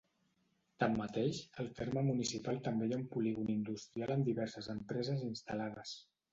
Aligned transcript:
Tanmateix, 0.83 1.41
al 1.63 1.69
terme 1.81 2.03
municipal 2.07 2.59
també 2.69 2.89
hi 2.89 2.97
ha 2.97 3.01
un 3.03 3.05
polígon 3.13 3.53
industrial 3.59 4.17
amb 4.17 4.33
diverses 4.33 4.75
empreses 4.79 5.25
instal·lades. 5.33 5.97